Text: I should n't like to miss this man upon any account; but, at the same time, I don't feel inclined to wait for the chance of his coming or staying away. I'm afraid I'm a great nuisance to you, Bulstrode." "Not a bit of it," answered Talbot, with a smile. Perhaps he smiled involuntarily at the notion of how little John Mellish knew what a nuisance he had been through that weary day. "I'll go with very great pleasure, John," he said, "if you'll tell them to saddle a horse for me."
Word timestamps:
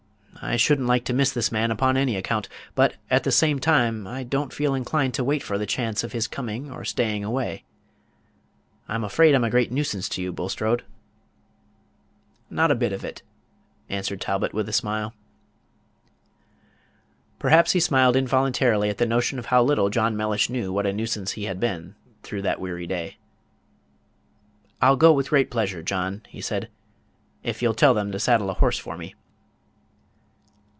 I 0.43 0.55
should 0.57 0.79
n't 0.79 0.87
like 0.87 1.05
to 1.05 1.13
miss 1.13 1.31
this 1.31 1.51
man 1.51 1.69
upon 1.69 1.95
any 1.97 2.15
account; 2.15 2.49
but, 2.73 2.95
at 3.11 3.23
the 3.23 3.31
same 3.31 3.59
time, 3.59 4.07
I 4.07 4.23
don't 4.23 4.51
feel 4.51 4.73
inclined 4.73 5.13
to 5.13 5.23
wait 5.23 5.43
for 5.43 5.59
the 5.59 5.67
chance 5.67 6.03
of 6.03 6.13
his 6.13 6.27
coming 6.27 6.71
or 6.71 6.83
staying 6.83 7.23
away. 7.23 7.63
I'm 8.87 9.03
afraid 9.03 9.35
I'm 9.35 9.43
a 9.43 9.51
great 9.51 9.71
nuisance 9.71 10.09
to 10.09 10.21
you, 10.21 10.31
Bulstrode." 10.33 10.83
"Not 12.49 12.71
a 12.71 12.75
bit 12.75 12.91
of 12.91 13.05
it," 13.05 13.21
answered 13.87 14.19
Talbot, 14.19 14.51
with 14.51 14.67
a 14.67 14.73
smile. 14.73 15.13
Perhaps 17.37 17.73
he 17.73 17.79
smiled 17.79 18.15
involuntarily 18.15 18.89
at 18.89 18.97
the 18.97 19.05
notion 19.05 19.37
of 19.37 19.47
how 19.47 19.61
little 19.61 19.91
John 19.91 20.17
Mellish 20.17 20.49
knew 20.49 20.73
what 20.73 20.87
a 20.87 20.93
nuisance 20.93 21.33
he 21.33 21.43
had 21.43 21.59
been 21.59 21.93
through 22.23 22.41
that 22.41 22.59
weary 22.59 22.87
day. 22.87 23.17
"I'll 24.81 24.97
go 24.97 25.13
with 25.13 25.27
very 25.29 25.41
great 25.43 25.51
pleasure, 25.51 25.83
John," 25.83 26.23
he 26.29 26.41
said, 26.41 26.67
"if 27.43 27.61
you'll 27.61 27.75
tell 27.75 27.93
them 27.93 28.11
to 28.11 28.19
saddle 28.19 28.49
a 28.49 28.53
horse 28.55 28.79
for 28.79 28.97
me." 28.97 29.13